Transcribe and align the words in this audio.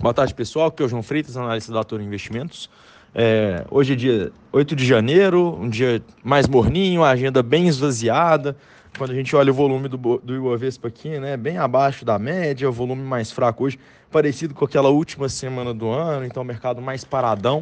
Boa 0.00 0.14
tarde, 0.14 0.32
pessoal. 0.32 0.68
Aqui 0.68 0.80
é 0.80 0.86
o 0.86 0.88
João 0.88 1.02
Freitas, 1.02 1.36
analista 1.36 1.72
da 1.72 1.82
Toro 1.82 2.00
Investimentos. 2.00 2.70
É, 3.12 3.64
hoje 3.68 3.94
é 3.94 3.96
dia 3.96 4.32
8 4.52 4.76
de 4.76 4.86
janeiro, 4.86 5.58
um 5.60 5.68
dia 5.68 6.00
mais 6.22 6.46
morninho, 6.46 7.02
a 7.02 7.10
agenda 7.10 7.42
bem 7.42 7.66
esvaziada. 7.66 8.56
Quando 8.96 9.10
a 9.10 9.14
gente 9.14 9.34
olha 9.34 9.50
o 9.50 9.54
volume 9.54 9.88
do, 9.88 9.96
do 9.96 10.36
Ibovespa 10.36 10.86
aqui, 10.86 11.18
né, 11.18 11.36
bem 11.36 11.58
abaixo 11.58 12.04
da 12.04 12.16
média, 12.16 12.68
o 12.68 12.72
volume 12.72 13.02
mais 13.02 13.32
fraco 13.32 13.64
hoje, 13.64 13.76
parecido 14.08 14.54
com 14.54 14.64
aquela 14.64 14.88
última 14.88 15.28
semana 15.28 15.74
do 15.74 15.90
ano, 15.90 16.24
então 16.24 16.44
o 16.44 16.46
mercado 16.46 16.80
mais 16.80 17.02
paradão, 17.02 17.58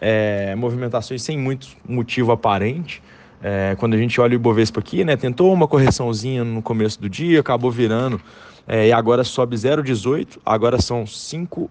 é, 0.00 0.54
movimentações 0.54 1.22
sem 1.22 1.36
muito 1.36 1.68
motivo 1.86 2.32
aparente. 2.32 3.02
É, 3.42 3.76
quando 3.78 3.92
a 3.92 3.98
gente 3.98 4.18
olha 4.22 4.32
o 4.32 4.36
Ibovespa 4.36 4.80
aqui, 4.80 5.04
né, 5.04 5.18
tentou 5.18 5.52
uma 5.52 5.68
correçãozinha 5.68 6.44
no 6.44 6.62
começo 6.62 6.98
do 6.98 7.10
dia, 7.10 7.40
acabou 7.40 7.70
virando 7.70 8.18
é, 8.66 8.88
e 8.88 8.92
agora 8.92 9.24
sobe 9.24 9.56
0,18. 9.56 10.38
Agora 10.44 10.80
são 10.80 11.06
5, 11.06 11.70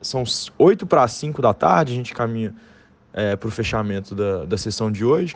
são 0.00 0.24
8 0.58 0.86
para 0.86 1.06
5 1.06 1.42
da 1.42 1.52
tarde, 1.52 1.92
a 1.92 1.96
gente 1.96 2.14
caminha 2.14 2.54
é, 3.12 3.36
para 3.36 3.48
o 3.48 3.50
fechamento 3.50 4.14
da, 4.14 4.44
da 4.44 4.56
sessão 4.56 4.90
de 4.90 5.04
hoje. 5.04 5.34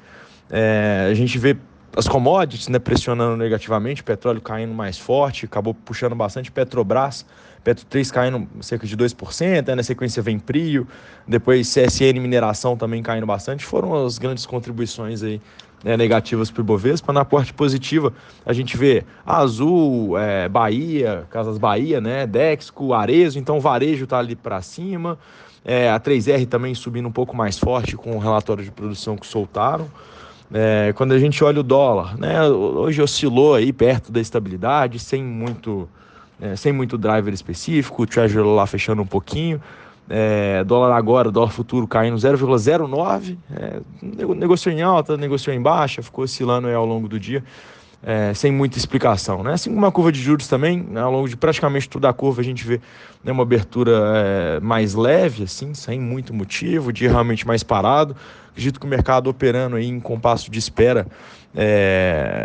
É, 0.51 1.09
a 1.11 1.15
gente 1.15 1.39
vê 1.39 1.57
as 1.97 2.09
commodities 2.09 2.69
né, 2.69 2.79
pressionando 2.79 3.37
negativamente, 3.37 4.03
petróleo 4.03 4.41
caindo 4.41 4.75
mais 4.75 4.98
forte, 4.98 5.47
acabou 5.47 5.75
puxando 5.75 6.15
bastante 6.15 6.51
Petrobras, 6.51 7.25
Petro 7.62 7.87
3 7.87 8.11
caindo 8.11 8.48
cerca 8.61 8.87
de 8.87 8.97
2%, 8.97 9.69
aí 9.69 9.75
na 9.75 9.83
sequência 9.83 10.21
vem 10.21 10.39
Prio, 10.39 10.87
depois 11.27 11.73
CSN 11.73 12.21
Mineração 12.21 12.77
também 12.77 13.03
caindo 13.03 13.27
bastante, 13.27 13.65
foram 13.65 14.05
as 14.05 14.19
grandes 14.19 14.45
contribuições 14.45 15.23
aí 15.23 15.41
né, 15.84 15.97
negativas 15.97 16.51
para 16.51 16.62
o 16.62 16.65
Ibovespa. 16.65 17.12
Na 17.12 17.24
parte 17.24 17.52
positiva, 17.52 18.12
a 18.45 18.52
gente 18.52 18.77
vê 18.77 19.05
Azul, 19.25 20.19
é, 20.19 20.48
Bahia, 20.48 21.27
Casas 21.30 21.59
Bahia, 21.59 22.01
né, 22.01 22.27
Dexco, 22.27 22.95
Arezo, 22.95 23.38
então 23.38 23.61
varejo 23.61 24.05
está 24.05 24.19
ali 24.19 24.34
para 24.34 24.62
cima, 24.62 25.19
é, 25.62 25.91
a 25.91 26.01
3R 26.01 26.47
também 26.48 26.75
subindo 26.75 27.06
um 27.06 27.12
pouco 27.12 27.36
mais 27.36 27.59
forte 27.59 27.97
com 27.97 28.17
o 28.17 28.19
relatório 28.19 28.64
de 28.64 28.70
produção 28.70 29.17
que 29.17 29.27
soltaram. 29.27 29.89
É, 30.53 30.92
quando 30.94 31.12
a 31.12 31.19
gente 31.19 31.42
olha 31.42 31.61
o 31.61 31.62
dólar, 31.62 32.16
né, 32.19 32.42
hoje 32.48 33.03
oscilou 33.03 33.55
aí 33.55 33.72
perto 33.72 34.11
da 34.11 34.20
estabilidade, 34.20 34.98
sem 34.98 35.22
muito, 35.22 35.89
é, 36.41 36.56
sem 36.56 36.72
muito 36.72 36.97
driver 36.97 37.33
específico, 37.33 38.03
o 38.03 38.06
Treasury 38.06 38.47
lá 38.47 38.66
fechando 38.66 39.03
um 39.03 39.06
pouquinho. 39.06 39.61
É, 40.08 40.62
dólar 40.64 40.94
agora, 40.94 41.30
dólar 41.30 41.50
futuro 41.50 41.86
caindo 41.86 42.16
0,09, 42.16 43.38
é, 43.56 43.80
negociou 44.34 44.74
em 44.74 44.83
alta, 44.83 45.16
negociou 45.16 45.56
em 45.56 45.62
baixa, 45.62 46.02
ficou 46.02 46.24
oscilando 46.24 46.69
ao 46.69 46.84
longo 46.84 47.08
do 47.08 47.19
dia 47.19 47.42
é, 48.05 48.34
sem 48.34 48.52
muita 48.52 48.77
explicação. 48.77 49.42
Né? 49.42 49.55
Assim 49.55 49.70
como 49.70 49.78
uma 49.78 49.91
curva 49.91 50.12
de 50.12 50.20
juros 50.20 50.47
também, 50.47 50.78
né, 50.78 51.00
ao 51.00 51.10
longo 51.10 51.28
de 51.28 51.36
praticamente 51.36 51.88
toda 51.88 52.08
a 52.08 52.12
curva 52.12 52.42
a 52.42 52.44
gente 52.44 52.64
vê 52.64 52.80
né, 53.22 53.32
uma 53.32 53.42
abertura 53.42 53.92
é, 54.14 54.60
mais 54.60 54.94
leve, 54.94 55.44
assim, 55.44 55.72
sem 55.72 55.98
muito 55.98 56.34
motivo, 56.34 56.92
dia 56.92 57.10
realmente 57.10 57.47
mais 57.47 57.62
parado. 57.62 58.14
Acredito 58.50 58.78
que 58.78 58.86
o 58.86 58.88
mercado 58.88 59.28
operando 59.28 59.77
aí 59.77 59.86
em 59.86 59.98
compasso 59.98 60.50
de 60.50 60.58
espera 60.58 61.06
é, 61.56 62.44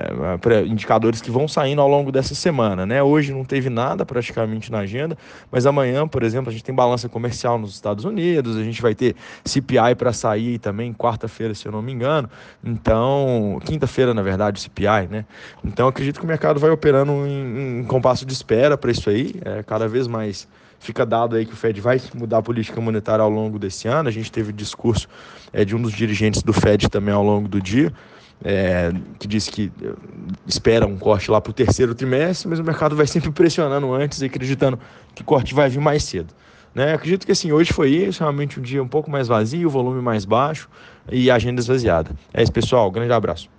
indicadores 0.67 1.22
que 1.22 1.31
vão 1.31 1.48
saindo 1.48 1.81
ao 1.81 1.88
longo 1.88 2.12
dessa 2.12 2.36
semana. 2.36 2.86
Né? 2.86 3.02
Hoje 3.02 3.34
não 3.34 3.44
teve 3.44 3.70
nada 3.70 4.06
praticamente 4.06 4.72
na 4.72 4.80
agenda, 4.80 5.17
mas 5.52 5.66
amanhã, 5.66 6.08
por 6.08 6.23
exemplo, 6.23 6.50
a 6.50 6.52
gente 6.52 6.64
tem 6.64 6.73
balança 6.73 7.08
comercial 7.09 7.58
nos 7.58 7.73
Estados 7.73 8.06
Unidos, 8.06 8.58
a 8.58 8.64
gente 8.64 8.81
vai 8.81 8.95
ter 8.95 9.16
CPI 9.45 9.95
para 9.98 10.14
sair 10.14 10.59
também 10.59 10.94
quarta-feira, 10.94 11.53
se 11.53 11.67
eu 11.67 11.72
não 11.72 11.81
me 11.81 11.92
engano. 11.92 12.30
Então, 12.64 13.59
quinta-feira, 13.66 14.14
na 14.14 14.22
verdade, 14.22 14.59
CPI, 14.59 15.08
né? 15.09 15.26
Então, 15.64 15.88
acredito 15.88 16.20
que 16.20 16.26
o 16.26 16.28
mercado 16.28 16.59
vai 16.59 16.70
operando 16.70 17.11
em, 17.26 17.80
em 17.80 17.83
compasso 17.83 18.26
de 18.26 18.33
espera 18.33 18.78
para 18.78 18.92
isso 18.92 19.09
aí, 19.09 19.36
é, 19.44 19.64
cada 19.64 19.88
vez 19.88 20.08
mais 20.08 20.48
fica 20.80 21.06
dado 21.06 21.36
aí 21.36 21.45
que 21.45 21.54
o 21.54 21.58
Fed 21.58 21.80
vai 21.81 22.02
mudar 22.16 22.38
a 22.38 22.42
política 22.42 22.80
monetária 22.80 23.22
ao 23.22 23.30
longo 23.30 23.59
desse 23.59 23.88
ano. 23.88 24.08
A 24.08 24.11
gente 24.11 24.31
teve 24.31 24.54
discurso 24.54 25.08
é, 25.52 25.66
de 25.66 25.76
um 25.76 25.81
dos 25.81 25.92
dirigentes 25.92 26.42
do 26.42 26.54
Fed 26.54 26.89
também 26.89 27.14
ao 27.14 27.23
longo 27.23 27.48
do 27.50 27.61
dia 27.61 27.94
é, 28.44 28.92
que 29.20 29.27
diz 29.27 29.50
que 29.50 29.72
eh, 29.82 29.94
espera 30.48 30.88
um 30.88 30.98
corte 30.98 31.30
lá 31.30 31.42
para 31.42 31.52
o 31.52 31.54
terceiro 31.54 31.94
trimestre, 31.94 32.48
mas 32.48 32.60
o 32.60 32.64
mercado 32.64 32.95
vai 32.95 33.05
sempre 33.05 33.32
pressionando 33.32 33.94
antes 33.94 34.22
e 34.22 34.26
acreditando 34.26 34.80
que 35.14 35.22
o 35.22 35.26
corte 35.26 35.54
vai 35.54 35.70
vir 35.70 35.80
mais 35.80 36.04
cedo. 36.04 36.33
Né? 36.73 36.94
Acredito 36.94 37.26
que 37.26 37.32
assim, 37.32 37.52
hoje 37.52 37.73
foi 37.73 37.89
isso, 37.89 38.22
realmente 38.22 38.60
um 38.60 38.64
dia 38.64 38.82
um 38.82 38.88
pouco 38.88 39.10
mais 39.10 39.28
vazio, 39.28 39.70
volume 39.70 40.02
mais 40.02 40.23
baixo 40.23 40.70
e 41.11 41.30
agenda 41.30 41.60
esvaziada. 41.60 42.11
É 42.33 42.42
isso, 42.42 42.52
pessoal. 42.52 42.89
Grande 42.92 43.11
abraço. 43.11 43.49